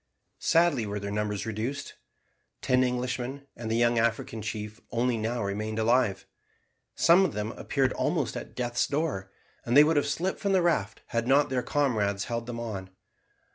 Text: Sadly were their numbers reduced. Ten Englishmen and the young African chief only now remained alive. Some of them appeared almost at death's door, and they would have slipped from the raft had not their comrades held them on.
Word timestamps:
Sadly 0.39 0.87
were 0.87 0.99
their 0.99 1.11
numbers 1.11 1.45
reduced. 1.45 1.93
Ten 2.63 2.83
Englishmen 2.83 3.45
and 3.55 3.69
the 3.69 3.75
young 3.75 3.99
African 3.99 4.41
chief 4.41 4.81
only 4.89 5.15
now 5.15 5.43
remained 5.43 5.77
alive. 5.77 6.25
Some 6.95 7.23
of 7.23 7.33
them 7.33 7.51
appeared 7.51 7.93
almost 7.93 8.35
at 8.35 8.55
death's 8.55 8.87
door, 8.87 9.31
and 9.63 9.77
they 9.77 9.83
would 9.83 9.97
have 9.97 10.07
slipped 10.07 10.39
from 10.39 10.53
the 10.53 10.63
raft 10.63 11.03
had 11.09 11.27
not 11.27 11.49
their 11.51 11.61
comrades 11.61 12.23
held 12.23 12.47
them 12.47 12.59
on. 12.59 12.89